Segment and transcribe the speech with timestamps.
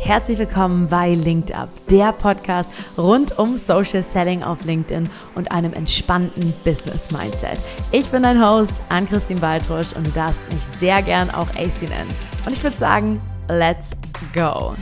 [0.00, 5.72] Herzlich willkommen bei Linked Up, der Podcast rund um Social Selling auf LinkedIn und einem
[5.74, 7.58] entspannten Business Mindset.
[7.90, 12.14] Ich bin dein Host, Ann-Christine Baltrusch und du darfst mich sehr gern auch AC nennen.
[12.46, 13.90] Und ich würde sagen, let's
[14.32, 14.74] go!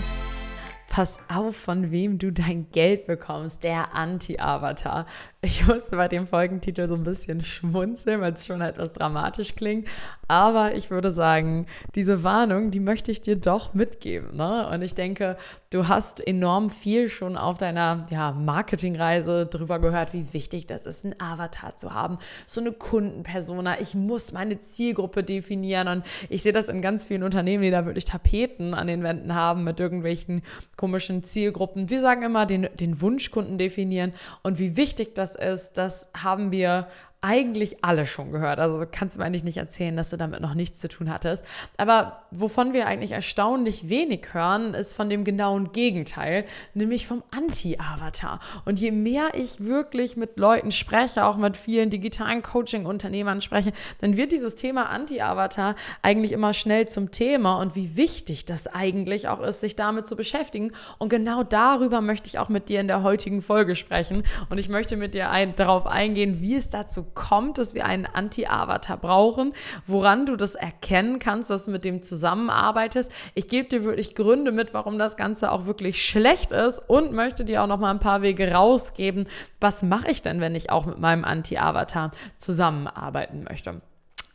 [0.88, 5.06] Pass auf, von wem du dein Geld bekommst, der Anti-Avatar.
[5.46, 9.86] Ich musste bei dem Folgentitel so ein bisschen schmunzeln, weil es schon etwas dramatisch klingt.
[10.26, 14.36] Aber ich würde sagen, diese Warnung, die möchte ich dir doch mitgeben.
[14.36, 14.68] Ne?
[14.68, 15.36] Und ich denke,
[15.70, 21.04] du hast enorm viel schon auf deiner ja, Marketingreise drüber gehört, wie wichtig das ist,
[21.04, 22.18] einen Avatar zu haben.
[22.48, 23.80] So eine Kundenpersona.
[23.80, 25.86] Ich muss meine Zielgruppe definieren.
[25.86, 29.32] Und ich sehe das in ganz vielen Unternehmen, die da wirklich Tapeten an den Wänden
[29.32, 30.42] haben mit irgendwelchen
[30.76, 31.88] komischen Zielgruppen.
[31.88, 34.12] Wir sagen immer, den, den Wunschkunden definieren.
[34.42, 36.88] Und wie wichtig das ist, das haben wir
[37.22, 38.60] eigentlich alle schon gehört.
[38.60, 41.44] Also kannst du mir eigentlich nicht erzählen, dass du damit noch nichts zu tun hattest.
[41.76, 48.40] Aber wovon wir eigentlich erstaunlich wenig hören, ist von dem genauen Gegenteil, nämlich vom Anti-Avatar.
[48.64, 54.16] Und je mehr ich wirklich mit Leuten spreche, auch mit vielen digitalen Coaching-Unternehmern spreche, dann
[54.16, 59.40] wird dieses Thema Anti-Avatar eigentlich immer schnell zum Thema und wie wichtig das eigentlich auch
[59.40, 60.72] ist, sich damit zu beschäftigen.
[60.98, 64.22] Und genau darüber möchte ich auch mit dir in der heutigen Folge sprechen.
[64.50, 68.06] Und ich möchte mit dir ein, darauf eingehen, wie es dazu kommt, dass wir einen
[68.06, 69.52] Anti-Avatar brauchen,
[69.86, 73.10] woran du das erkennen kannst, dass du mit dem zusammenarbeitest.
[73.34, 77.44] Ich gebe dir wirklich Gründe mit, warum das Ganze auch wirklich schlecht ist und möchte
[77.44, 79.26] dir auch noch mal ein paar Wege rausgeben.
[79.60, 83.80] Was mache ich denn, wenn ich auch mit meinem Anti-Avatar zusammenarbeiten möchte?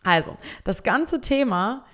[0.03, 1.85] Also, das ganze Thema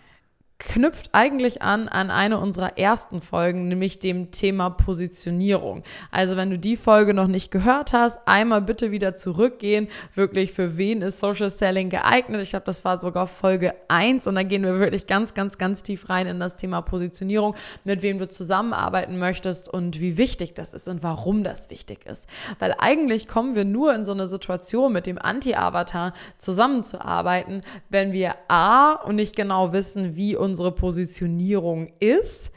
[0.59, 5.83] knüpft eigentlich an an eine unserer ersten Folgen, nämlich dem Thema Positionierung.
[6.09, 9.87] Also wenn du die Folge noch nicht gehört hast, einmal bitte wieder zurückgehen.
[10.15, 12.41] Wirklich, für wen ist Social Selling geeignet?
[12.41, 15.83] Ich glaube, das war sogar Folge 1 und da gehen wir wirklich ganz, ganz, ganz
[15.83, 20.73] tief rein in das Thema Positionierung, mit wem du zusammenarbeiten möchtest und wie wichtig das
[20.73, 22.27] ist und warum das wichtig ist.
[22.57, 28.35] Weil eigentlich kommen wir nur in so eine Situation mit dem Anti-Avatar zusammenzuarbeiten, wenn wir
[28.47, 32.51] A und nicht genau wissen, wie unsere Positionierung ist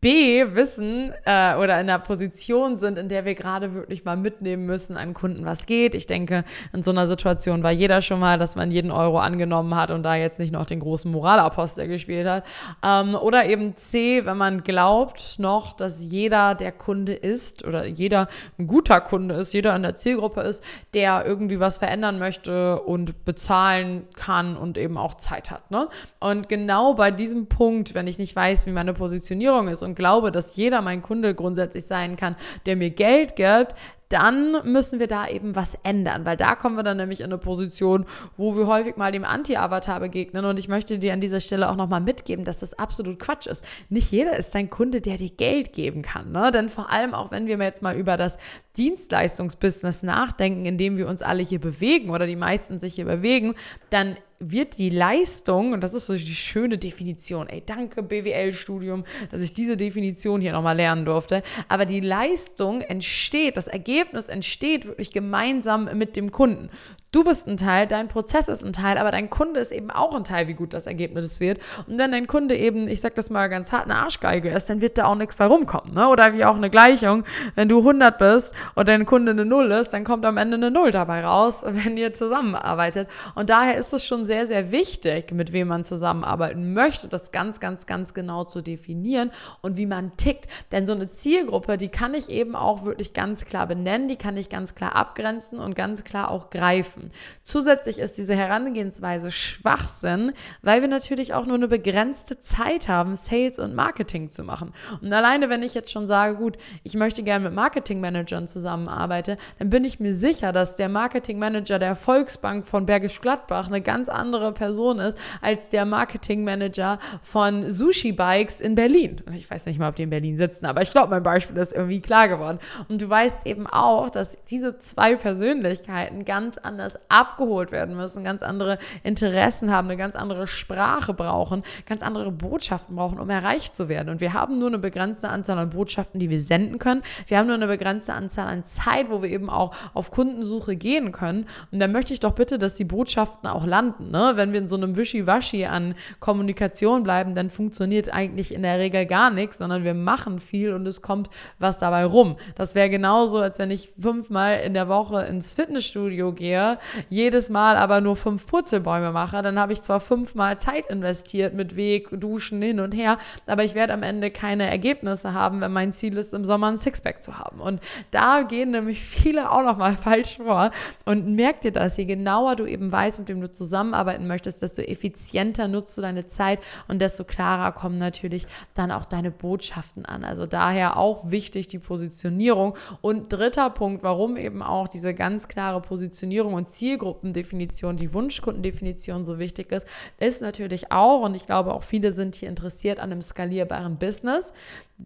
[0.00, 4.64] B wissen äh, oder in der Position sind, in der wir gerade wirklich mal mitnehmen
[4.64, 5.96] müssen an Kunden, was geht.
[5.96, 9.74] Ich denke, in so einer Situation war jeder schon mal, dass man jeden Euro angenommen
[9.74, 12.44] hat und da jetzt nicht noch den großen Moralapostel gespielt hat.
[12.84, 18.28] Ähm, oder eben C, wenn man glaubt noch, dass jeder der Kunde ist oder jeder
[18.56, 20.62] ein guter Kunde ist, jeder in der Zielgruppe ist,
[20.94, 25.72] der irgendwie was verändern möchte und bezahlen kann und eben auch Zeit hat.
[25.72, 25.88] Ne?
[26.20, 30.30] Und genau bei diesem Punkt, wenn ich nicht weiß, wie meine Positionierung ist und glaube,
[30.30, 33.74] dass jeder mein Kunde grundsätzlich sein kann, der mir Geld gibt,
[34.08, 37.38] dann müssen wir da eben was ändern, weil da kommen wir dann nämlich in eine
[37.38, 38.06] Position,
[38.36, 40.44] wo wir häufig mal dem Anti-Avatar begegnen.
[40.44, 43.64] Und ich möchte dir an dieser Stelle auch nochmal mitgeben, dass das absolut Quatsch ist.
[43.90, 46.32] Nicht jeder ist dein Kunde, der dir Geld geben kann.
[46.32, 46.50] Ne?
[46.50, 48.38] Denn vor allem auch, wenn wir jetzt mal über das
[48.76, 53.54] Dienstleistungsbusiness nachdenken, in dem wir uns alle hier bewegen oder die meisten sich hier bewegen,
[53.90, 59.42] dann wird die Leistung, und das ist so die schöne Definition, ey, danke BWL-Studium, dass
[59.42, 65.12] ich diese Definition hier nochmal lernen durfte, aber die Leistung entsteht, das Ergebnis entsteht wirklich
[65.12, 66.70] gemeinsam mit dem Kunden.
[67.10, 70.14] Du bist ein Teil, dein Prozess ist ein Teil, aber dein Kunde ist eben auch
[70.14, 71.58] ein Teil, wie gut das Ergebnis wird.
[71.86, 74.82] Und wenn dein Kunde eben, ich sag das mal ganz hart, eine Arschgeige ist, dann
[74.82, 75.94] wird da auch nichts bei rumkommen.
[75.94, 76.06] Ne?
[76.08, 77.24] Oder wie auch eine Gleichung,
[77.54, 80.70] wenn du 100 bist und dein Kunde eine Null ist, dann kommt am Ende eine
[80.70, 83.08] Null dabei raus, wenn ihr zusammenarbeitet.
[83.34, 87.58] Und daher ist es schon sehr, sehr wichtig, mit wem man zusammenarbeiten möchte, das ganz,
[87.58, 89.30] ganz, ganz genau zu definieren
[89.62, 90.46] und wie man tickt.
[90.72, 94.36] Denn so eine Zielgruppe, die kann ich eben auch wirklich ganz klar benennen, die kann
[94.36, 97.10] ich ganz klar abgrenzen und ganz klar auch greifen helfen.
[97.42, 100.32] Zusätzlich ist diese Herangehensweise Schwachsinn,
[100.62, 104.72] weil wir natürlich auch nur eine begrenzte Zeit haben, Sales und Marketing zu machen.
[105.00, 109.70] Und alleine, wenn ich jetzt schon sage, gut, ich möchte gerne mit Marketingmanagern zusammenarbeiten, dann
[109.70, 114.52] bin ich mir sicher, dass der Marketingmanager der Volksbank von Bergisch Gladbach eine ganz andere
[114.52, 119.22] Person ist als der Marketingmanager von Sushi Bikes in Berlin.
[119.34, 121.72] Ich weiß nicht mal, ob die in Berlin sitzen, aber ich glaube, mein Beispiel ist
[121.72, 122.58] irgendwie klar geworden.
[122.88, 128.24] Und du weißt eben auch, dass diese zwei Persönlichkeiten ganz anders anders abgeholt werden müssen,
[128.24, 133.74] ganz andere Interessen haben, eine ganz andere Sprache brauchen, ganz andere Botschaften brauchen, um erreicht
[133.74, 134.08] zu werden.
[134.08, 137.02] Und wir haben nur eine begrenzte Anzahl an Botschaften, die wir senden können.
[137.26, 141.12] Wir haben nur eine begrenzte Anzahl an Zeit, wo wir eben auch auf Kundensuche gehen
[141.12, 141.46] können.
[141.70, 144.10] Und da möchte ich doch bitte, dass die Botschaften auch landen.
[144.10, 144.32] Ne?
[144.34, 149.06] Wenn wir in so einem Wischiwaschi an Kommunikation bleiben, dann funktioniert eigentlich in der Regel
[149.06, 152.36] gar nichts, sondern wir machen viel und es kommt was dabei rum.
[152.54, 156.77] Das wäre genauso, als wenn ich fünfmal in der Woche ins Fitnessstudio gehe
[157.08, 161.76] jedes Mal aber nur fünf Purzelbäume mache, dann habe ich zwar fünfmal Zeit investiert mit
[161.76, 165.92] Weg, Duschen hin und her, aber ich werde am Ende keine Ergebnisse haben, wenn mein
[165.92, 167.60] Ziel ist, im Sommer ein Sixpack zu haben.
[167.60, 167.80] Und
[168.10, 170.70] da gehen nämlich viele auch nochmal falsch vor.
[171.04, 174.82] Und merk dir das, je genauer du eben weißt, mit wem du zusammenarbeiten möchtest, desto
[174.82, 180.24] effizienter nutzt du deine Zeit und desto klarer kommen natürlich dann auch deine Botschaften an.
[180.24, 182.76] Also daher auch wichtig die Positionierung.
[183.00, 189.40] Und dritter Punkt, warum eben auch diese ganz klare Positionierung und Zielgruppendefinition, die Wunschkundendefinition so
[189.40, 189.86] wichtig ist,
[190.18, 194.52] ist natürlich auch, und ich glaube auch viele sind hier interessiert an einem skalierbaren Business.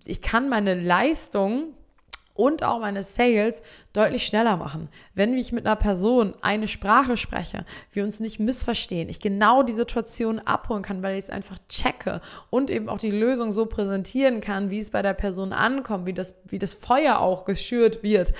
[0.05, 1.73] Ich kann meine Leistung
[2.35, 3.62] und auch meine Sales
[3.93, 4.88] deutlich schneller machen.
[5.14, 9.73] Wenn ich mit einer Person eine Sprache spreche, wir uns nicht missverstehen, ich genau die
[9.73, 12.20] Situation abholen kann, weil ich es einfach checke
[12.50, 16.15] und eben auch die Lösung so präsentieren kann, wie es bei der Person ankommt, wie
[16.15, 18.32] das, wie das Feuer auch geschürt wird,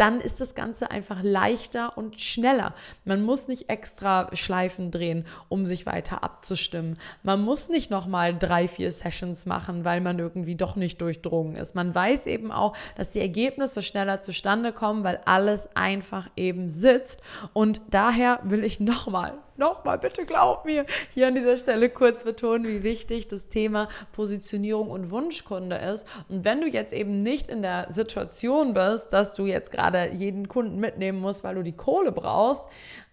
[0.00, 2.74] dann ist das Ganze einfach leichter und schneller.
[3.04, 6.98] Man muss nicht extra Schleifen drehen, um sich weiter abzustimmen.
[7.22, 11.74] Man muss nicht nochmal drei, vier Sessions machen, weil man irgendwie doch nicht durchdrungen ist.
[11.74, 17.20] Man weiß eben auch, dass die Ergebnisse schneller zustande kommen, weil alles einfach eben sitzt.
[17.52, 20.84] Und daher will ich nochmal nochmal, bitte glaub mir,
[21.14, 26.06] hier an dieser Stelle kurz betonen, wie wichtig das Thema Positionierung und Wunschkunde ist.
[26.28, 30.48] Und wenn du jetzt eben nicht in der Situation bist, dass du jetzt gerade jeden
[30.48, 32.66] Kunden mitnehmen musst, weil du die Kohle brauchst,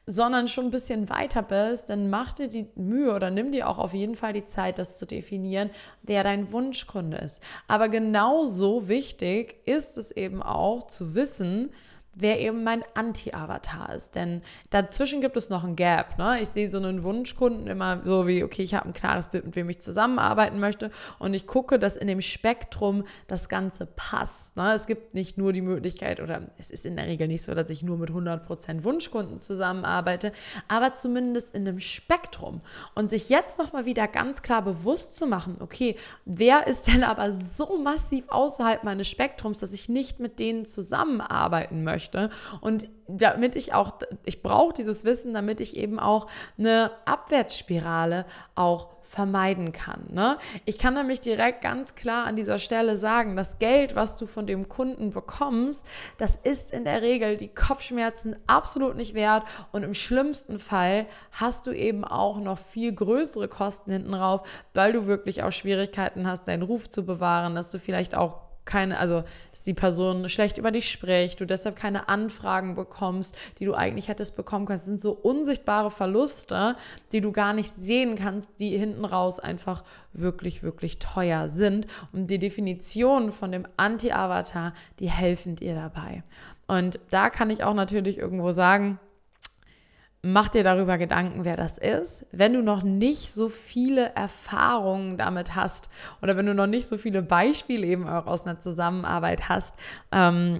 [0.09, 3.77] sondern schon ein bisschen weiter bist, dann mach dir die Mühe oder nimm dir auch
[3.77, 5.69] auf jeden Fall die Zeit, das zu definieren,
[6.01, 7.41] wer dein Wunschkunde ist.
[7.67, 11.71] Aber genauso wichtig ist es eben auch zu wissen,
[12.19, 14.15] wer eben mein Anti-Avatar ist.
[14.15, 16.17] Denn dazwischen gibt es noch ein Gap.
[16.17, 16.39] Ne?
[16.41, 19.55] Ich sehe so einen Wunschkunden immer so wie, okay, ich habe ein klares Bild, mit
[19.55, 24.55] wem ich zusammenarbeiten möchte und ich gucke, dass in dem Spektrum das Ganze passt.
[24.57, 24.73] Ne?
[24.73, 27.69] Es gibt nicht nur die Möglichkeit, oder es ist in der Regel nicht so, dass
[27.69, 30.31] ich nur mit 100% Wunschkunden zusammenarbeite,
[30.67, 32.61] aber zumindest in einem Spektrum.
[32.95, 37.31] Und sich jetzt nochmal wieder ganz klar bewusst zu machen, okay, wer ist denn aber
[37.31, 42.06] so massiv außerhalb meines Spektrums, dass ich nicht mit denen zusammenarbeiten möchte?
[42.07, 42.29] Möchte.
[42.61, 43.93] Und damit ich auch,
[44.25, 46.27] ich brauche dieses Wissen, damit ich eben auch
[46.57, 48.25] eine Abwärtsspirale
[48.55, 50.03] auch vermeiden kann.
[50.11, 50.37] Ne?
[50.65, 54.45] Ich kann nämlich direkt ganz klar an dieser Stelle sagen, das Geld, was du von
[54.45, 55.85] dem Kunden bekommst,
[56.17, 61.67] das ist in der Regel die Kopfschmerzen absolut nicht wert und im schlimmsten Fall hast
[61.67, 66.49] du eben auch noch viel größere Kosten hinten drauf, weil du wirklich auch Schwierigkeiten hast,
[66.49, 70.69] deinen Ruf zu bewahren, dass du vielleicht auch keine, also dass die Person schlecht über
[70.69, 74.77] dich spricht, du deshalb keine Anfragen bekommst, die du eigentlich hättest bekommen können.
[74.77, 76.75] Das sind so unsichtbare Verluste,
[77.11, 79.83] die du gar nicht sehen kannst, die hinten raus einfach
[80.13, 81.87] wirklich, wirklich teuer sind.
[82.13, 86.23] Und die Definition von dem Anti-Avatar, die helfen dir dabei.
[86.67, 88.99] Und da kann ich auch natürlich irgendwo sagen,
[90.29, 92.25] Mach dir darüber Gedanken, wer das ist.
[92.33, 95.89] Wenn du noch nicht so viele Erfahrungen damit hast
[96.21, 99.73] oder wenn du noch nicht so viele Beispiele eben auch aus einer Zusammenarbeit hast,
[100.11, 100.59] ähm,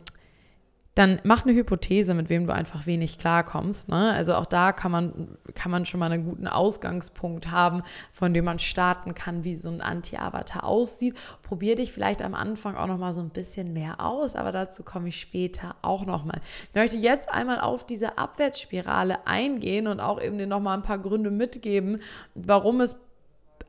[0.98, 3.90] dann mach eine Hypothese, mit wem du einfach wenig klarkommst.
[3.90, 4.12] Ne?
[4.14, 8.46] Also auch da kann man, kann man schon mal einen guten Ausgangspunkt haben, von dem
[8.46, 11.16] man starten kann, wie so ein Anti-Avatar aussieht.
[11.44, 14.82] Probier dich vielleicht am Anfang auch noch mal so ein bisschen mehr aus, aber dazu
[14.84, 16.40] komme ich später auch noch mal.
[16.70, 20.84] Ich möchte jetzt einmal auf diese Abwärtsspirale eingehen und auch eben dir noch mal ein
[20.84, 22.02] paar Gründe mitgeben,
[22.34, 22.96] warum es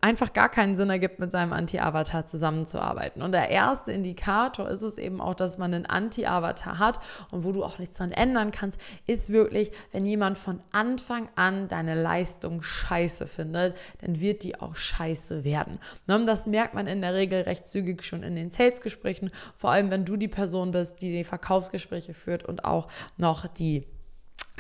[0.00, 3.22] einfach gar keinen Sinn ergibt, mit seinem Anti-Avatar zusammenzuarbeiten.
[3.22, 7.00] Und der erste Indikator ist es eben auch, dass man einen Anti-Avatar hat
[7.31, 11.69] und wo du auch nichts dran ändern kannst, ist wirklich, wenn jemand von Anfang an
[11.69, 15.78] deine Leistung scheiße findet, dann wird die auch scheiße werden.
[16.06, 19.90] Und das merkt man in der Regel recht zügig schon in den Sales-Gesprächen, vor allem
[19.90, 23.86] wenn du die Person bist, die die Verkaufsgespräche führt und auch noch die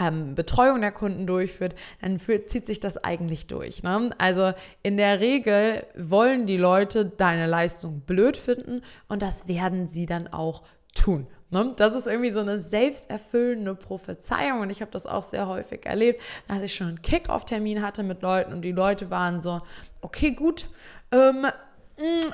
[0.00, 3.82] ähm, Betreuung der Kunden durchführt, dann führt, zieht sich das eigentlich durch.
[3.82, 4.10] Ne?
[4.18, 10.06] Also in der Regel wollen die Leute deine Leistung blöd finden und das werden sie
[10.06, 10.62] dann auch
[10.94, 11.26] tun.
[11.50, 11.72] Ne?
[11.76, 16.22] Das ist irgendwie so eine selbsterfüllende Prophezeiung und ich habe das auch sehr häufig erlebt,
[16.46, 19.62] dass ich schon einen Kick-Off-Termin hatte mit Leuten und die Leute waren so,
[20.00, 20.66] okay, gut,
[21.10, 21.52] ähm, hm,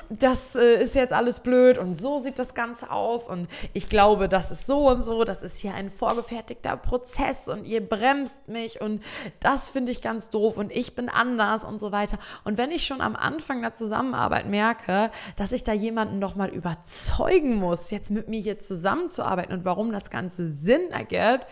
[0.09, 4.29] das äh, ist jetzt alles blöd und so sieht das Ganze aus und ich glaube,
[4.29, 8.79] das ist so und so, das ist hier ein vorgefertigter Prozess und ihr bremst mich
[8.79, 9.03] und
[9.39, 12.19] das finde ich ganz doof und ich bin anders und so weiter.
[12.43, 17.55] Und wenn ich schon am Anfang der Zusammenarbeit merke, dass ich da jemanden nochmal überzeugen
[17.55, 21.47] muss, jetzt mit mir hier zusammenzuarbeiten und warum das Ganze Sinn ergibt,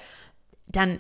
[0.68, 1.00] dann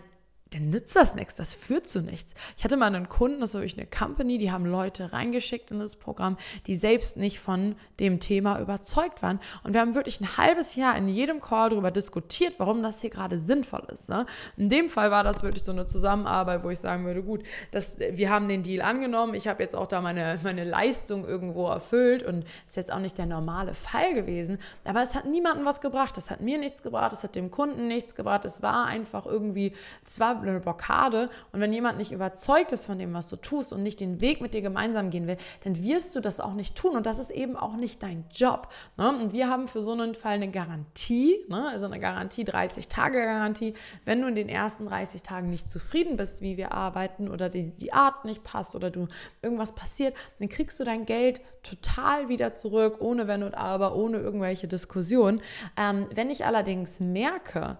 [0.53, 2.33] dann nützt das nichts, das führt zu nichts.
[2.57, 5.79] Ich hatte mal einen Kunden, das war wirklich eine Company, die haben Leute reingeschickt in
[5.79, 9.39] das Programm, die selbst nicht von dem Thema überzeugt waren.
[9.63, 13.09] Und wir haben wirklich ein halbes Jahr in jedem Call darüber diskutiert, warum das hier
[13.09, 14.09] gerade sinnvoll ist.
[14.09, 14.25] Ne?
[14.57, 17.97] In dem Fall war das wirklich so eine Zusammenarbeit, wo ich sagen würde, gut, das,
[17.97, 22.23] wir haben den Deal angenommen, ich habe jetzt auch da meine, meine Leistung irgendwo erfüllt
[22.23, 26.17] und ist jetzt auch nicht der normale Fall gewesen, aber es hat niemandem was gebracht,
[26.17, 29.73] es hat mir nichts gebracht, es hat dem Kunden nichts gebracht, es war einfach irgendwie,
[30.03, 31.29] es war eine Blockade.
[31.51, 34.41] Und wenn jemand nicht überzeugt ist von dem, was du tust und nicht den Weg
[34.41, 36.95] mit dir gemeinsam gehen will, dann wirst du das auch nicht tun.
[36.95, 38.69] Und das ist eben auch nicht dein Job.
[38.97, 39.09] Ne?
[39.09, 41.67] Und wir haben für so einen Fall eine Garantie, ne?
[41.69, 43.73] also eine Garantie, 30-Tage-Garantie.
[44.05, 47.69] Wenn du in den ersten 30 Tagen nicht zufrieden bist, wie wir arbeiten oder die,
[47.69, 49.07] die Art nicht passt oder du
[49.41, 54.17] irgendwas passiert, dann kriegst du dein Geld total wieder zurück, ohne Wenn und Aber, ohne
[54.17, 55.41] irgendwelche Diskussionen.
[55.77, 57.77] Ähm, wenn ich allerdings merke,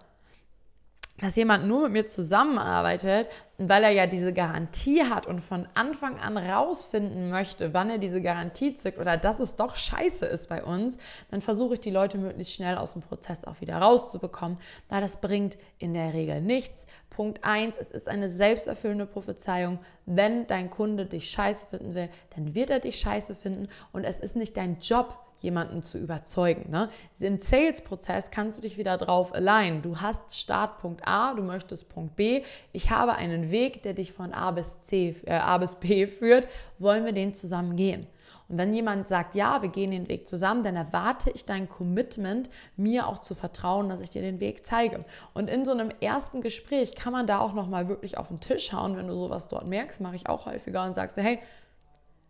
[1.24, 6.20] dass jemand nur mit mir zusammenarbeitet, weil er ja diese Garantie hat und von Anfang
[6.20, 10.62] an rausfinden möchte, wann er diese Garantie zückt oder dass es doch scheiße ist bei
[10.66, 10.98] uns,
[11.32, 14.58] dann versuche ich die Leute möglichst schnell aus dem Prozess auch wieder rauszubekommen,
[14.90, 16.88] weil das bringt in der Regel nichts.
[17.10, 19.80] Punkt 1, es ist eine selbsterfüllende Prophezeiung.
[20.06, 24.20] Wenn dein Kunde dich scheiße finden will, dann wird er dich scheiße finden und es
[24.20, 26.70] ist nicht dein Job, jemanden zu überzeugen.
[26.70, 26.90] Ne?
[27.20, 29.82] Im Sales-Prozess kannst du dich wieder drauf alignen.
[29.82, 32.44] Du hast Startpunkt A, du möchtest Punkt B.
[32.72, 36.48] Ich habe einen Weg, der dich von A bis C, äh, A bis B führt.
[36.80, 38.08] Wollen wir den zusammen gehen?
[38.50, 42.50] Und wenn jemand sagt, ja, wir gehen den Weg zusammen, dann erwarte ich dein Commitment,
[42.76, 45.06] mir auch zu vertrauen, dass ich dir den Weg zeige.
[45.34, 48.74] Und in so einem ersten Gespräch kann man da auch nochmal wirklich auf den Tisch
[48.74, 51.40] hauen, wenn du sowas dort merkst, mache ich auch häufiger und sagst hey,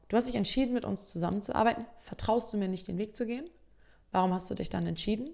[0.10, 1.86] Du hast dich entschieden, mit uns zusammenzuarbeiten.
[2.00, 3.50] Vertraust du mir nicht, den Weg zu gehen?
[4.12, 5.30] Warum hast du dich dann entschieden?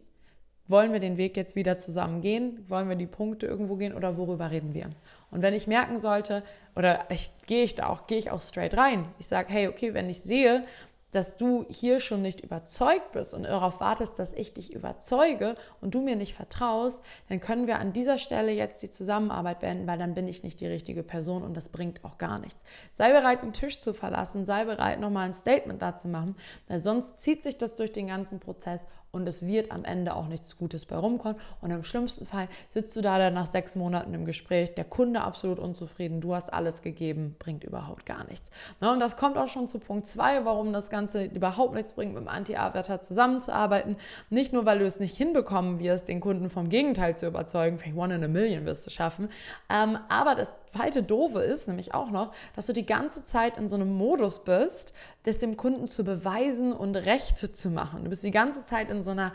[0.67, 2.63] Wollen wir den Weg jetzt wieder zusammen gehen?
[2.69, 4.91] Wollen wir die Punkte irgendwo gehen oder worüber reden wir?
[5.31, 6.43] Und wenn ich merken sollte,
[6.75, 9.05] oder ich, gehe ich da auch, gehe ich auch straight rein.
[9.17, 10.63] Ich sage, hey, okay, wenn ich sehe,
[11.11, 15.95] dass du hier schon nicht überzeugt bist und darauf wartest, dass ich dich überzeuge und
[15.95, 19.97] du mir nicht vertraust, dann können wir an dieser Stelle jetzt die Zusammenarbeit beenden, weil
[19.97, 22.63] dann bin ich nicht die richtige Person und das bringt auch gar nichts.
[22.93, 26.35] Sei bereit, den Tisch zu verlassen, sei bereit, nochmal ein Statement dazu machen,
[26.67, 30.27] weil sonst zieht sich das durch den ganzen Prozess und es wird am Ende auch
[30.27, 31.39] nichts Gutes bei rumkommen.
[31.61, 35.21] Und im schlimmsten Fall sitzt du da dann nach sechs Monaten im Gespräch, der Kunde
[35.21, 38.49] absolut unzufrieden, du hast alles gegeben, bringt überhaupt gar nichts.
[38.79, 42.13] Na, und das kommt auch schon zu Punkt zwei, warum das Ganze überhaupt nichts bringt,
[42.13, 43.97] mit dem Anti-Avatar zusammenzuarbeiten.
[44.29, 47.97] Nicht nur, weil du es nicht hinbekommen wirst, den Kunden vom Gegenteil zu überzeugen, vielleicht
[47.97, 49.29] one in a million wirst du schaffen,
[49.69, 53.67] ähm, aber das zweite Doofe ist nämlich auch noch, dass du die ganze Zeit in
[53.67, 58.03] so einem Modus bist, das dem Kunden zu beweisen und Rechte zu machen.
[58.03, 59.33] Du bist die ganze Zeit in so einer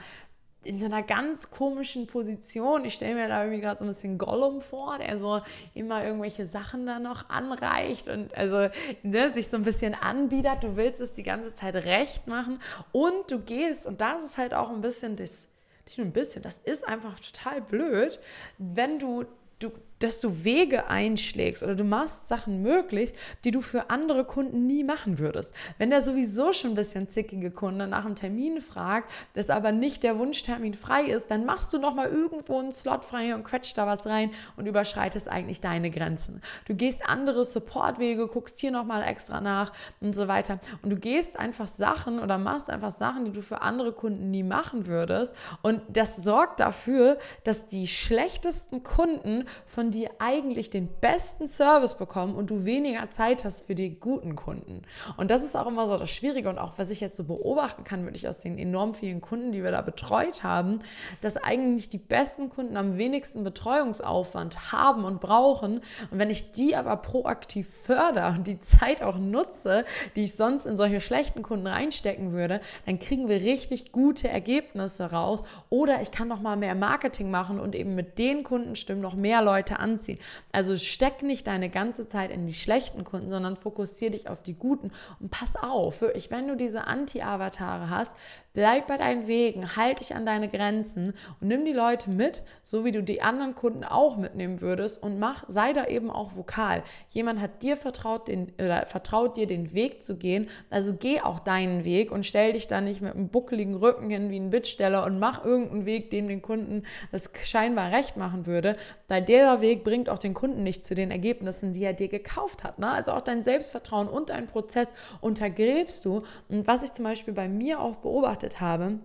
[0.65, 2.85] in so einer ganz komischen Position.
[2.85, 5.43] Ich stelle mir da irgendwie gerade so ein bisschen Gollum vor, der so
[5.75, 8.69] immer irgendwelche Sachen da noch anreicht und also
[9.03, 10.63] ne, sich so ein bisschen anbietet.
[10.63, 12.61] Du willst es die ganze Zeit recht machen
[12.93, 15.47] und du gehst, und das ist halt auch ein bisschen das,
[15.87, 18.19] nicht nur ein bisschen, das ist einfach total blöd,
[18.59, 19.25] wenn du,
[19.59, 19.71] du
[20.05, 24.85] dass du Wege einschlägst oder du machst Sachen möglich, die du für andere Kunden nie
[24.85, 25.55] machen würdest.
[25.79, 30.03] Wenn der sowieso schon ein bisschen zickige Kunde nach einem Termin fragt, das aber nicht
[30.03, 33.87] der Wunschtermin frei ist, dann machst du nochmal irgendwo einen Slot frei und quetscht da
[33.87, 36.43] was rein und überschreitest eigentlich deine Grenzen.
[36.67, 40.61] Du gehst andere Supportwege, guckst hier nochmal extra nach und so weiter.
[40.83, 44.43] Und du gehst einfach Sachen oder machst einfach Sachen, die du für andere Kunden nie
[44.43, 45.35] machen würdest.
[45.63, 52.35] Und das sorgt dafür, dass die schlechtesten Kunden von die eigentlich den besten Service bekommen
[52.35, 54.83] und du weniger Zeit hast für die guten Kunden.
[55.17, 57.85] Und das ist auch immer so das Schwierige und auch was ich jetzt so beobachten
[57.85, 60.81] kann, wirklich aus den enorm vielen Kunden, die wir da betreut haben,
[61.21, 65.81] dass eigentlich die besten Kunden am wenigsten Betreuungsaufwand haben und brauchen.
[66.11, 69.85] Und wenn ich die aber proaktiv fördere und die Zeit auch nutze,
[70.17, 75.11] die ich sonst in solche schlechten Kunden reinstecken würde, dann kriegen wir richtig gute Ergebnisse
[75.13, 75.45] raus.
[75.71, 79.43] Oder ich kann noch mal mehr Marketing machen und eben mit den Kundenstimmen noch mehr
[79.75, 80.19] Leute anziehen.
[80.53, 84.55] Also steck nicht deine ganze Zeit in die schlechten Kunden, sondern fokussiere dich auf die
[84.55, 84.91] guten.
[85.21, 88.13] Und pass auf, wirklich, wenn du diese Anti-Avatare hast,
[88.55, 92.85] bleib bei deinen Wegen, halt dich an deine Grenzen und nimm die Leute mit, so
[92.85, 96.85] wie du die anderen Kunden auch mitnehmen würdest und mach, sei da eben auch vokal.
[97.09, 101.41] Jemand hat dir vertraut, den, oder vertraut dir den Weg zu gehen, also geh auch
[101.41, 105.05] deinen Weg und stell dich da nicht mit einem buckeligen Rücken hin wie ein Bittsteller
[105.05, 108.77] und mach irgendeinen Weg, dem den Kunden das scheinbar recht machen würde,
[109.09, 112.63] weil der Weg bringt auch den Kunden nicht zu den Ergebnissen, die er dir gekauft
[112.63, 112.79] hat.
[112.79, 112.89] Ne?
[112.89, 116.23] Also auch dein Selbstvertrauen und dein Prozess untergräbst du.
[116.49, 117.97] Und was ich zum Beispiel bei mir auch
[118.45, 118.99] beobachtet habe,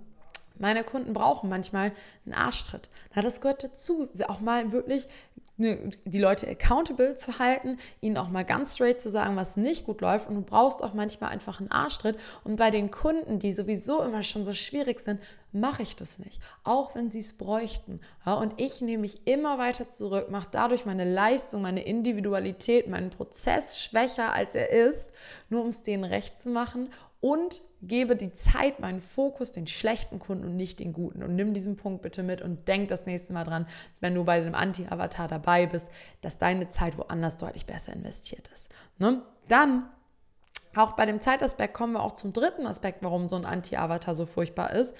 [0.58, 1.94] meine Kunden brauchen manchmal
[2.26, 2.90] einen Arschtritt.
[3.16, 5.08] Na, das gehört dazu, auch mal wirklich
[5.56, 9.86] ne, die Leute accountable zu halten, ihnen auch mal ganz straight zu sagen, was nicht
[9.86, 10.28] gut läuft.
[10.28, 12.20] Und du brauchst auch manchmal einfach einen Arschtritt.
[12.44, 15.22] Und bei den Kunden, die sowieso immer schon so schwierig sind,
[15.54, 18.02] mache ich das nicht, auch wenn sie es bräuchten.
[18.26, 23.10] Ja, und ich nehme mich immer weiter zurück, mache dadurch meine Leistung, meine Individualität, meinen
[23.10, 25.10] Prozess schwächer, als er ist,
[25.50, 26.90] nur um es denen recht zu machen
[27.22, 31.24] und gebe die Zeit, meinen Fokus den schlechten Kunden und nicht den guten.
[31.24, 33.68] Und nimm diesen Punkt bitte mit und denk das nächste Mal dran,
[34.00, 35.90] wenn du bei dem Anti-Avatar dabei bist,
[36.22, 38.70] dass deine Zeit woanders deutlich besser investiert ist.
[38.98, 39.22] Ne?
[39.48, 39.90] Dann
[40.76, 44.26] auch bei dem Zeitaspekt kommen wir auch zum dritten Aspekt, warum so ein Anti-Avatar so
[44.26, 44.94] furchtbar ist.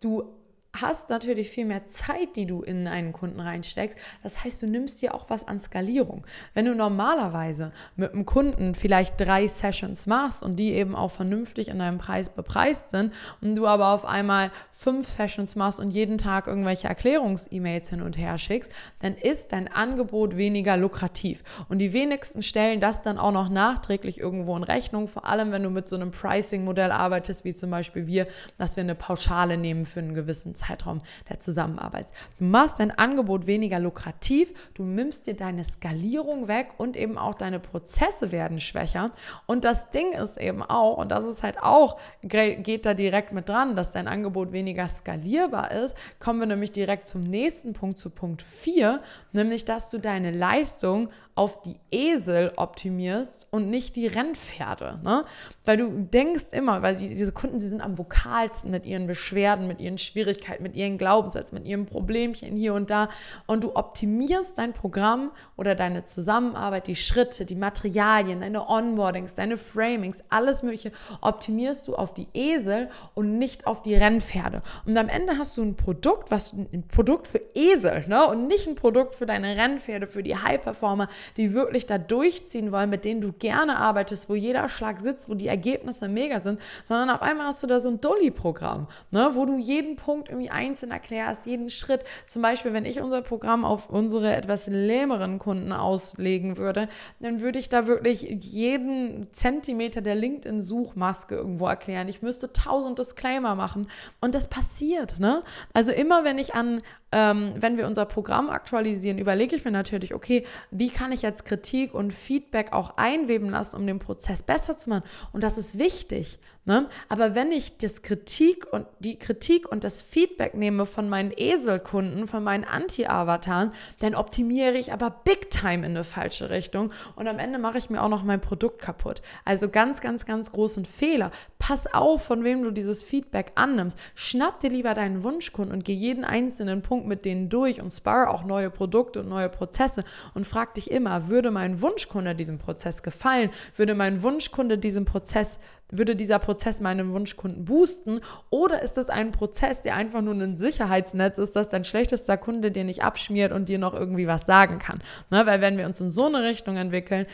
[0.00, 0.39] Du
[0.78, 3.98] hast natürlich viel mehr Zeit, die du in einen Kunden reinsteckst.
[4.22, 6.26] Das heißt, du nimmst dir auch was an Skalierung.
[6.54, 11.68] Wenn du normalerweise mit einem Kunden vielleicht drei Sessions machst und die eben auch vernünftig
[11.68, 16.18] in deinem Preis bepreist sind und du aber auf einmal fünf Sessions machst und jeden
[16.18, 21.42] Tag irgendwelche Erklärungs-E-Mails hin und her schickst, dann ist dein Angebot weniger lukrativ.
[21.68, 25.62] Und die wenigsten stellen das dann auch noch nachträglich irgendwo in Rechnung, vor allem wenn
[25.62, 29.84] du mit so einem Pricing-Modell arbeitest, wie zum Beispiel wir, dass wir eine Pauschale nehmen
[29.84, 32.06] für einen gewissen Zeitraum der Zusammenarbeit.
[32.38, 37.34] Du machst dein Angebot weniger lukrativ, du nimmst dir deine Skalierung weg und eben auch
[37.34, 39.10] deine Prozesse werden schwächer.
[39.46, 43.48] Und das Ding ist eben auch, und das ist halt auch, geht da direkt mit
[43.48, 48.10] dran, dass dein Angebot weniger skalierbar ist, kommen wir nämlich direkt zum nächsten Punkt, zu
[48.10, 49.00] Punkt 4,
[49.32, 51.08] nämlich dass du deine Leistung
[51.40, 55.00] auf die Esel optimierst und nicht die Rennpferde.
[55.02, 55.24] Ne?
[55.64, 59.66] Weil du denkst immer, weil die, diese Kunden, die sind am vokalsten mit ihren Beschwerden,
[59.66, 63.08] mit ihren Schwierigkeiten, mit ihren Glaubenssätzen, mit ihren Problemchen hier und da.
[63.46, 69.56] Und du optimierst dein Programm oder deine Zusammenarbeit, die Schritte, die Materialien, deine Onboardings, deine
[69.56, 70.92] Framings, alles Mögliche
[71.22, 74.60] optimierst du auf die Esel und nicht auf die Rennpferde.
[74.84, 78.26] Und am Ende hast du ein Produkt, was ein Produkt für Esel, ne?
[78.26, 82.90] Und nicht ein Produkt für deine Rennpferde, für die High-Performer, die wirklich da durchziehen wollen,
[82.90, 87.10] mit denen du gerne arbeitest, wo jeder Schlag sitzt, wo die Ergebnisse mega sind, sondern
[87.10, 90.92] auf einmal hast du da so ein Dulli-Programm, ne, wo du jeden Punkt irgendwie einzeln
[90.92, 92.04] erklärst, jeden Schritt.
[92.26, 96.88] Zum Beispiel, wenn ich unser Programm auf unsere etwas lähmeren Kunden auslegen würde,
[97.20, 102.08] dann würde ich da wirklich jeden Zentimeter der LinkedIn-Suchmaske irgendwo erklären.
[102.08, 103.88] Ich müsste tausend Disclaimer machen
[104.20, 105.42] und das passiert, ne?
[105.72, 106.82] Also immer, wenn ich an
[107.12, 111.44] ähm, wenn wir unser Programm aktualisieren, überlege ich mir natürlich, okay, wie kann ich jetzt
[111.44, 115.04] Kritik und Feedback auch einweben lassen, um den Prozess besser zu machen?
[115.32, 116.38] Und das ist wichtig.
[116.66, 116.88] Ne?
[117.08, 122.26] Aber wenn ich das Kritik und die Kritik und das Feedback nehme von meinen Eselkunden,
[122.26, 127.38] von meinen Anti-Avataren, dann optimiere ich aber big time in eine falsche Richtung und am
[127.38, 129.22] Ende mache ich mir auch noch mein Produkt kaputt.
[129.46, 131.30] Also ganz, ganz, ganz großen Fehler.
[131.58, 133.98] Pass auf, von wem du dieses Feedback annimmst.
[134.14, 138.28] Schnapp dir lieber deinen Wunschkunden und geh jeden einzelnen Punkt mit denen durch und spar
[138.28, 140.04] auch neue Produkte und neue Prozesse
[140.34, 143.50] und frag dich immer, würde mein Wunschkunde diesem Prozess gefallen?
[143.76, 145.58] Würde mein Wunschkunde diesem Prozess
[145.90, 150.56] würde dieser Prozess meinen Wunschkunden boosten oder ist es ein Prozess, der einfach nur ein
[150.56, 154.78] Sicherheitsnetz ist, dass dein schlechtester Kunde dir nicht abschmiert und dir noch irgendwie was sagen
[154.78, 155.00] kann?
[155.30, 155.46] Ne?
[155.46, 157.26] Weil wenn wir uns in so eine Richtung entwickeln,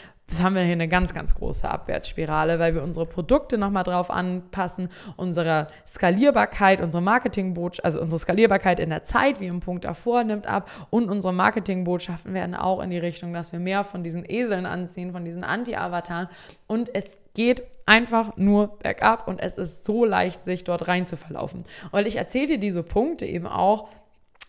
[0.42, 4.88] haben wir hier eine ganz, ganz große Abwärtsspirale, weil wir unsere Produkte nochmal drauf anpassen,
[5.16, 10.46] unsere Skalierbarkeit, unsere Marketingbotschaft, also unsere Skalierbarkeit in der Zeit, wie im Punkt davor, nimmt
[10.46, 14.66] ab und unsere Marketingbotschaften werden auch in die Richtung, dass wir mehr von diesen Eseln
[14.66, 16.28] anziehen, von diesen Anti-Avataren
[16.66, 21.16] und es geht einfach nur bergab und es ist so leicht, sich dort rein zu
[21.16, 21.62] verlaufen.
[21.92, 23.88] Und ich erzähle dir diese Punkte eben auch,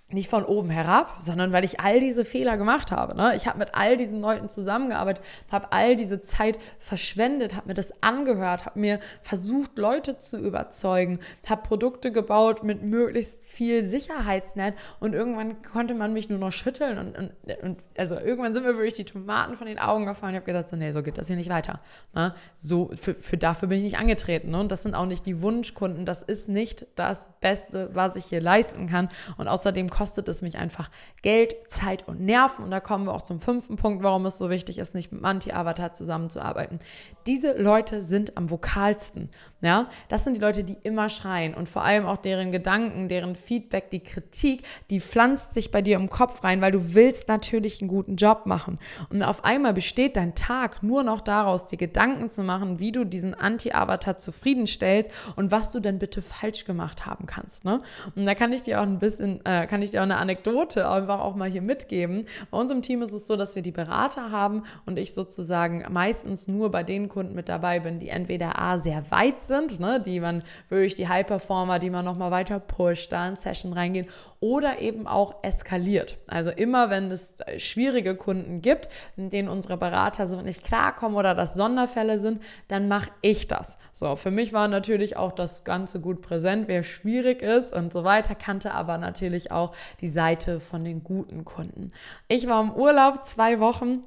[0.10, 3.14] nicht von oben herab, sondern weil ich all diese Fehler gemacht habe.
[3.16, 3.36] Ne?
[3.36, 7.92] Ich habe mit all diesen Leuten zusammengearbeitet, habe all diese Zeit verschwendet, habe mir das
[8.02, 15.14] angehört, habe mir versucht, Leute zu überzeugen, habe Produkte gebaut mit möglichst viel Sicherheitsnet und
[15.14, 18.94] irgendwann konnte man mich nur noch schütteln und, und, und also irgendwann sind mir wirklich
[18.94, 20.36] die Tomaten von den Augen gefallen.
[20.36, 21.82] Ich habe gedacht, so, nee, so geht das hier nicht weiter.
[22.14, 22.34] Ne?
[22.56, 24.52] So, für, für dafür bin ich nicht angetreten.
[24.52, 24.60] Ne?
[24.60, 26.06] Und das sind auch nicht die Wunschkunden.
[26.06, 29.10] Das ist nicht das Beste, was ich hier leisten kann.
[29.38, 30.92] Und außerdem kostet es mich einfach
[31.24, 32.64] Geld, Zeit und Nerven.
[32.64, 35.24] Und da kommen wir auch zum fünften Punkt, warum es so wichtig ist, nicht mit
[35.24, 36.80] Anti-Avatar zusammenzuarbeiten.
[37.26, 39.30] Diese Leute sind am vokalsten.
[39.62, 39.90] Ja?
[40.08, 43.90] Das sind die Leute, die immer schreien und vor allem auch deren Gedanken, deren Feedback,
[43.90, 47.90] die Kritik, die pflanzt sich bei dir im Kopf rein, weil du willst natürlich einen
[47.90, 48.78] guten Job machen.
[49.10, 53.04] Und auf einmal besteht dein Tag nur noch daraus, dir Gedanken zu machen, wie du
[53.04, 57.66] diesen Anti-Avatar zufriedenstellst und was du denn bitte falsch gemacht haben kannst.
[57.66, 57.82] Ne?
[58.16, 60.18] Und da kann ich dir auch ein bisschen, äh, kann ich ich dir auch eine
[60.18, 62.26] Anekdote einfach auch mal hier mitgeben.
[62.52, 66.48] Bei unserem Team ist es so, dass wir die Berater haben und ich sozusagen meistens
[66.48, 70.20] nur bei den Kunden mit dabei bin, die entweder A, sehr weit sind, ne, die
[70.20, 74.08] man wirklich die High-Performer, die man nochmal weiter pusht, da in Session reingehen
[74.40, 76.18] oder eben auch eskaliert.
[76.28, 81.34] Also immer, wenn es schwierige Kunden gibt, in denen unsere Berater so nicht klarkommen oder
[81.34, 83.78] das Sonderfälle sind, dann mache ich das.
[83.92, 88.04] So, für mich war natürlich auch das Ganze gut präsent, wer schwierig ist und so
[88.04, 91.92] weiter, kannte aber natürlich auch die Seite von den guten Kunden.
[92.28, 94.04] Ich war im Urlaub zwei Wochen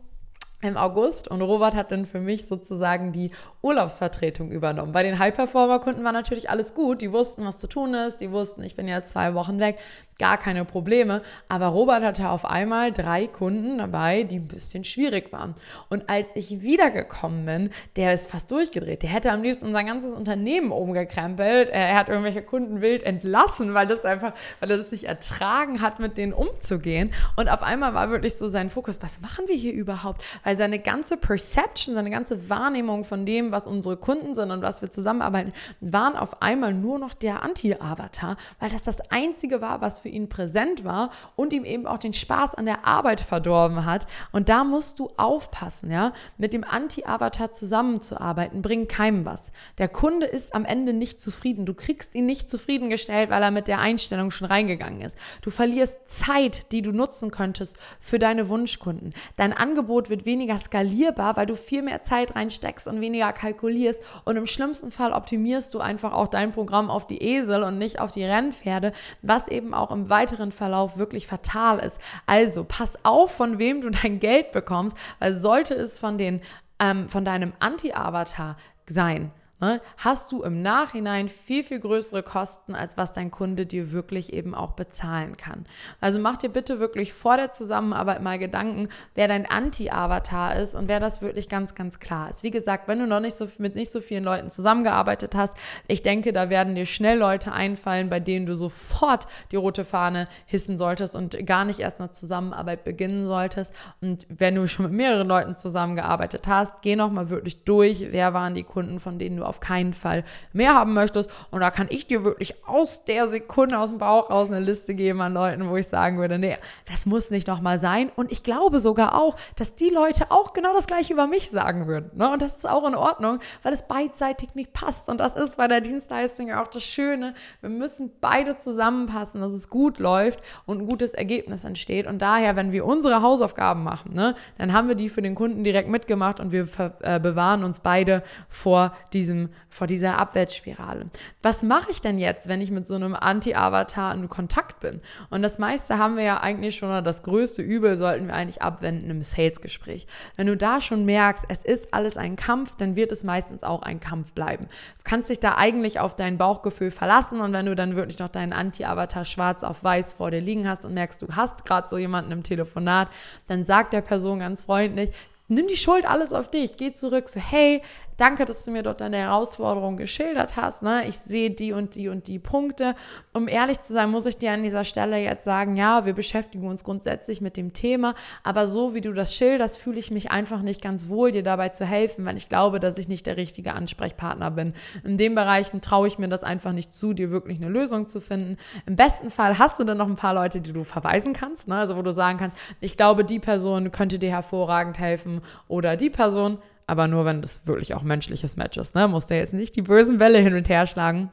[0.62, 3.31] im August und Robert hat dann für mich sozusagen die
[3.62, 4.92] Urlaubsvertretung übernommen.
[4.92, 7.01] Bei den High-Performer-Kunden war natürlich alles gut.
[7.01, 8.18] Die wussten, was zu tun ist.
[8.18, 9.79] Die wussten, ich bin ja zwei Wochen weg
[10.20, 11.23] gar keine Probleme.
[11.49, 15.55] Aber Robert hatte auf einmal drei Kunden dabei, die ein bisschen schwierig waren.
[15.88, 19.03] Und als ich wiedergekommen bin, der ist fast durchgedreht.
[19.03, 21.70] Der hätte am liebsten sein ganzes Unternehmen umgekrempelt.
[21.70, 25.99] Er hat irgendwelche Kunden wild entlassen, weil das einfach, weil er das nicht ertragen hat,
[25.99, 27.12] mit denen umzugehen.
[27.37, 30.23] Und auf einmal war wirklich so sein Fokus, was machen wir hier überhaupt?
[30.44, 34.82] Weil seine ganze Perception, seine ganze Wahrnehmung von dem, was unsere Kunden sind und was
[34.82, 40.00] wir zusammenarbeiten, waren auf einmal nur noch der Anti-Avatar, weil das das Einzige war, was
[40.00, 44.06] für ihn präsent war und ihm eben auch den Spaß an der Arbeit verdorben hat.
[44.32, 46.12] Und da musst du aufpassen, ja.
[46.38, 49.52] Mit dem Anti-Avatar zusammenzuarbeiten, bringt keinem was.
[49.78, 51.66] Der Kunde ist am Ende nicht zufrieden.
[51.66, 55.16] Du kriegst ihn nicht zufriedengestellt, weil er mit der Einstellung schon reingegangen ist.
[55.42, 59.14] Du verlierst Zeit, die du nutzen könntest für deine Wunschkunden.
[59.36, 64.00] Dein Angebot wird weniger skalierbar, weil du viel mehr Zeit reinsteckst und weniger kalkulierst.
[64.24, 68.00] Und im schlimmsten Fall optimierst du einfach auch dein Programm auf die Esel und nicht
[68.00, 72.00] auf die Rennpferde, was eben auch im im weiteren Verlauf wirklich fatal ist.
[72.26, 76.40] Also pass auf, von wem du dein Geld bekommst, weil sollte es von, den,
[76.79, 78.57] ähm, von deinem Anti-Avatar
[78.88, 83.92] sein, ne, hast du im Nachhinein viel, viel größere Kosten, als was dein Kunde dir
[83.92, 85.66] wirklich eben auch bezahlen kann.
[86.01, 90.88] Also mach dir bitte wirklich vor der Zusammenarbeit mal Gedanken, wer dein Anti-Avatar ist und
[90.88, 92.42] wer das wirklich ganz, ganz klar ist.
[92.42, 96.03] Wie gesagt, wenn du noch nicht so mit nicht so vielen Leuten zusammengearbeitet hast, ich
[96.03, 100.79] denke, da werden dir schnell Leute einfallen, bei denen du sofort die rote Fahne hissen
[100.79, 103.75] solltest und gar nicht erst eine Zusammenarbeit beginnen solltest.
[104.01, 108.35] Und wenn du schon mit mehreren Leuten zusammengearbeitet hast, geh noch mal wirklich durch, wer
[108.35, 111.30] waren die Kunden, von denen du auf keinen Fall mehr haben möchtest.
[111.50, 114.94] Und da kann ich dir wirklich aus der Sekunde aus dem Bauch raus eine Liste
[114.94, 116.56] geben an Leuten, wo ich sagen würde, nee,
[116.90, 118.10] das muss nicht nochmal sein.
[118.16, 121.86] Und ich glaube sogar auch, dass die Leute auch genau das gleiche über mich sagen
[121.86, 122.10] würden.
[122.14, 122.30] Ne?
[122.30, 125.08] Und das ist auch in Ordnung, weil es beidseitig nicht passt.
[125.08, 127.34] Und das ist bei der Dienstleistung ja auch das Schöne.
[127.60, 132.06] Wir müssen beide zusammenpassen, dass es gut läuft und ein gutes Ergebnis entsteht.
[132.06, 135.64] Und daher, wenn wir unsere Hausaufgaben machen, ne, dann haben wir die für den Kunden
[135.64, 136.68] direkt mitgemacht und wir
[137.00, 141.07] äh, bewahren uns beide vor diesem vor dieser Abwärtsspirale.
[141.42, 145.00] Was mache ich denn jetzt, wenn ich mit so einem Anti-Avatar in Kontakt bin?
[145.31, 148.62] Und das meiste haben wir ja eigentlich schon, oder das größte Übel sollten wir eigentlich
[148.62, 150.07] abwenden im Sales-Gespräch.
[150.37, 153.83] Wenn du da schon merkst, es ist alles ein Kampf, dann wird es meistens auch
[153.83, 154.66] ein Kampf bleiben.
[154.98, 158.29] Du kannst dich da eigentlich auf dein Bauchgefühl verlassen und wenn du dann wirklich noch
[158.29, 161.96] deinen Anti-Avatar schwarz auf weiß vor dir liegen hast und merkst, du hast gerade so
[161.96, 163.09] jemanden im Telefonat,
[163.46, 165.11] dann sag der Person ganz freundlich,
[165.50, 167.83] nimm die Schuld alles auf dich, geh zurück, so hey,
[168.20, 170.83] danke, dass du mir dort deine Herausforderung geschildert hast.
[170.83, 171.06] Ne?
[171.09, 172.94] Ich sehe die und die und die Punkte.
[173.33, 176.68] Um ehrlich zu sein, muss ich dir an dieser Stelle jetzt sagen, ja, wir beschäftigen
[176.68, 180.62] uns grundsätzlich mit dem Thema, aber so wie du das schilderst, fühle ich mich einfach
[180.62, 183.72] nicht ganz wohl, dir dabei zu helfen, weil ich glaube, dass ich nicht der richtige
[183.72, 184.74] Ansprechpartner bin.
[185.04, 188.20] In den Bereichen traue ich mir das einfach nicht zu, dir wirklich eine Lösung zu
[188.20, 188.59] finden.
[188.87, 191.76] Im besten Fall hast du dann noch ein paar Leute, die du verweisen kannst, ne?
[191.76, 196.11] also wo du sagen kannst, ich glaube, die Person könnte dir hervorragend helfen oder die
[196.11, 196.59] Person
[196.90, 198.94] aber nur, wenn das wirklich auch menschliches Match ist.
[198.94, 199.09] Ne?
[199.09, 201.31] Musst du jetzt nicht die bösen Bälle hin und her schlagen.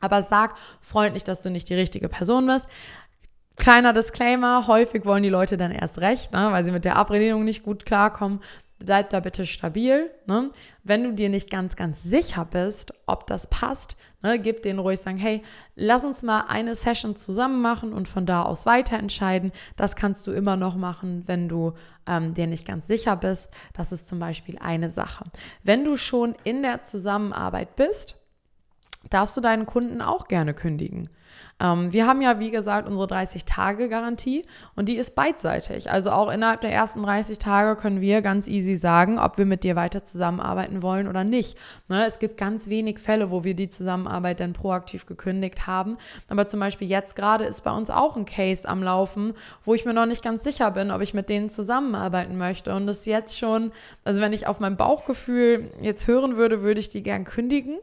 [0.00, 2.66] Aber sag freundlich, dass du nicht die richtige Person bist.
[3.56, 7.44] Kleiner Disclaimer, häufig wollen die Leute dann erst recht, ne, weil sie mit der Ablehnung
[7.44, 8.40] nicht gut klarkommen
[8.78, 10.10] bleib da bitte stabil.
[10.26, 10.50] Ne?
[10.84, 15.00] Wenn du dir nicht ganz, ganz sicher bist, ob das passt, ne, gib denen ruhig
[15.00, 15.42] sagen, hey,
[15.74, 19.52] lass uns mal eine Session zusammen machen und von da aus weiter entscheiden.
[19.76, 21.74] Das kannst du immer noch machen, wenn du
[22.06, 23.50] ähm, dir nicht ganz sicher bist.
[23.74, 25.24] Das ist zum Beispiel eine Sache.
[25.62, 28.17] Wenn du schon in der Zusammenarbeit bist,
[29.10, 31.08] darfst du deinen Kunden auch gerne kündigen.
[31.60, 34.44] Ähm, wir haben ja, wie gesagt, unsere 30-Tage-Garantie
[34.76, 35.90] und die ist beidseitig.
[35.90, 39.64] Also auch innerhalb der ersten 30 Tage können wir ganz easy sagen, ob wir mit
[39.64, 41.58] dir weiter zusammenarbeiten wollen oder nicht.
[41.88, 42.06] Ne?
[42.06, 45.96] Es gibt ganz wenig Fälle, wo wir die Zusammenarbeit dann proaktiv gekündigt haben.
[46.28, 49.34] Aber zum Beispiel jetzt gerade ist bei uns auch ein Case am Laufen,
[49.64, 52.74] wo ich mir noch nicht ganz sicher bin, ob ich mit denen zusammenarbeiten möchte.
[52.74, 53.72] Und das jetzt schon,
[54.04, 57.78] also wenn ich auf mein Bauchgefühl jetzt hören würde, würde ich die gern kündigen.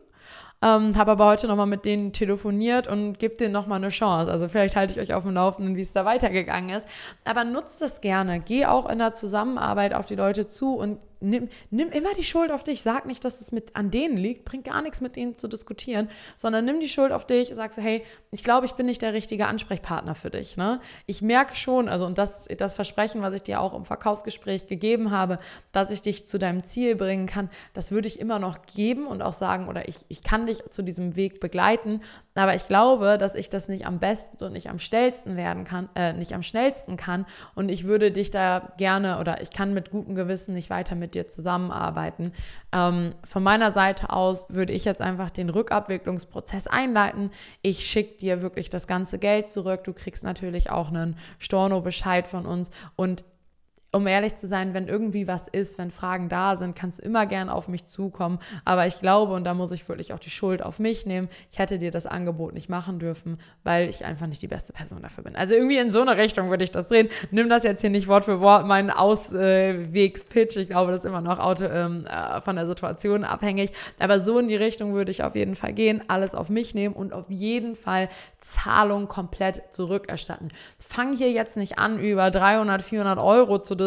[0.66, 4.32] Ähm, habe aber heute nochmal mit denen telefoniert und gebe denen nochmal eine Chance.
[4.32, 6.88] Also vielleicht halte ich euch auf dem Laufenden, wie es da weitergegangen ist.
[7.24, 8.40] Aber nutzt das gerne.
[8.40, 12.52] Geh auch in der Zusammenarbeit auf die Leute zu und nimm, nimm immer die Schuld
[12.52, 12.82] auf dich.
[12.82, 14.46] Sag nicht, dass es mit an denen liegt.
[14.46, 17.78] Bringt gar nichts mit ihnen zu diskutieren, sondern nimm die Schuld auf dich und sagst,
[17.78, 20.58] hey, ich glaube, ich bin nicht der richtige Ansprechpartner für dich.
[20.58, 20.80] Ne?
[21.06, 25.12] Ich merke schon, also und das, das Versprechen, was ich dir auch im Verkaufsgespräch gegeben
[25.12, 25.40] habe,
[25.72, 29.22] dass ich dich zu deinem Ziel bringen kann, das würde ich immer noch geben und
[29.22, 32.02] auch sagen, oder ich, ich kann dich zu diesem Weg begleiten.
[32.36, 35.90] Aber ich glaube, dass ich das nicht am besten und nicht am schnellsten werden kann,
[35.96, 37.26] äh, nicht am schnellsten kann.
[37.56, 41.15] Und ich würde dich da gerne oder ich kann mit gutem Gewissen nicht weiter mit
[41.16, 42.34] dir zusammenarbeiten.
[42.72, 47.32] Ähm, von meiner Seite aus würde ich jetzt einfach den Rückabwicklungsprozess einleiten.
[47.62, 49.84] Ich schicke dir wirklich das ganze Geld zurück.
[49.86, 53.24] Du kriegst natürlich auch einen Storno-Bescheid von uns und
[53.96, 57.26] um ehrlich zu sein, wenn irgendwie was ist, wenn Fragen da sind, kannst du immer
[57.26, 58.40] gern auf mich zukommen.
[58.66, 61.60] Aber ich glaube, und da muss ich wirklich auch die Schuld auf mich nehmen, ich
[61.60, 65.24] hätte dir das Angebot nicht machen dürfen, weil ich einfach nicht die beste Person dafür
[65.24, 65.38] bin.
[65.38, 67.08] Also irgendwie in so eine Richtung würde ich das drehen.
[67.32, 70.58] Nimm das jetzt hier nicht Wort für Wort, meinen Auswegspitch.
[70.58, 73.72] Ich glaube, das ist immer noch ähm, äh, von der Situation abhängig.
[73.98, 76.94] Aber so in die Richtung würde ich auf jeden Fall gehen, alles auf mich nehmen
[76.94, 80.50] und auf jeden Fall Zahlung komplett zurückerstatten.
[80.78, 83.85] Fang hier jetzt nicht an, über 300, 400 Euro zu diskutieren,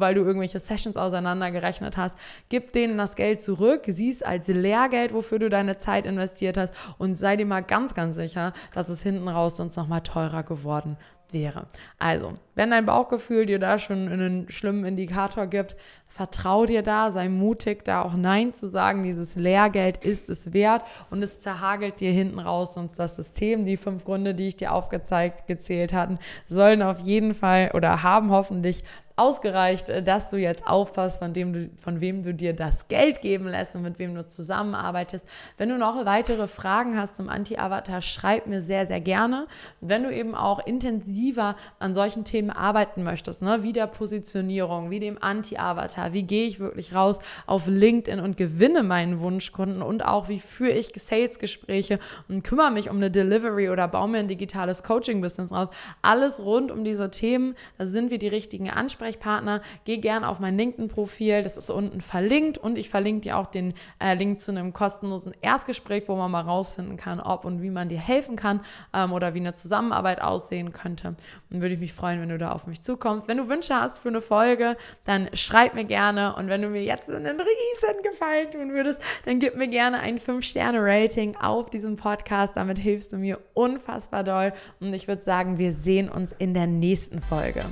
[0.00, 2.16] weil du irgendwelche Sessions auseinandergerechnet hast.
[2.48, 6.74] Gib denen das Geld zurück, sieh es als Lehrgeld, wofür du deine Zeit investiert hast
[6.98, 10.96] und sei dir mal ganz, ganz sicher, dass es hinten raus sonst nochmal teurer geworden
[11.30, 11.66] wäre.
[11.98, 15.76] Also, wenn dein Bauchgefühl dir da schon einen schlimmen Indikator gibt,
[16.08, 19.02] vertrau dir da, sei mutig, da auch Nein zu sagen.
[19.02, 23.64] Dieses Lehrgeld ist es wert und es zerhagelt dir hinten raus sonst das System.
[23.64, 28.30] Die fünf Gründe, die ich dir aufgezeigt, gezählt hatten, sollen auf jeden Fall oder haben
[28.30, 28.82] hoffentlich
[29.16, 33.22] ausgereicht, äh, dass du jetzt aufpasst, von, dem du, von wem du dir das Geld
[33.22, 35.26] geben lässt und mit wem du zusammenarbeitest.
[35.56, 39.46] Wenn du noch weitere Fragen hast zum Anti-Avatar, schreib mir sehr, sehr gerne.
[39.80, 45.00] Wenn du eben auch intensiver an solchen Themen arbeiten möchtest, ne, wie der Positionierung, wie
[45.00, 50.28] dem Anti-Avatar, wie gehe ich wirklich raus auf LinkedIn und gewinne meinen Wunschkunden und auch
[50.28, 54.82] wie führe ich Sales-Gespräche und kümmere mich um eine Delivery oder baue mir ein digitales
[54.82, 55.70] Coaching-Business auf.
[56.02, 60.56] Alles rund um diese Themen, da sind wir die richtigen Ansprechpartner geh gerne auf mein
[60.56, 64.72] LinkedIn-Profil, das ist unten verlinkt und ich verlinke dir auch den äh, Link zu einem
[64.72, 68.60] kostenlosen Erstgespräch, wo man mal rausfinden kann, ob und wie man dir helfen kann
[68.92, 71.16] ähm, oder wie eine Zusammenarbeit aussehen könnte.
[71.50, 73.28] Und würde ich mich freuen, wenn du da auf mich zukommst.
[73.28, 76.82] Wenn du Wünsche hast für eine Folge, dann schreib mir gerne und wenn du mir
[76.82, 82.56] jetzt einen riesen Gefallen tun würdest, dann gib mir gerne ein 5-Sterne-Rating auf diesem Podcast.
[82.56, 86.66] Damit hilfst du mir unfassbar doll und ich würde sagen, wir sehen uns in der
[86.66, 87.64] nächsten Folge.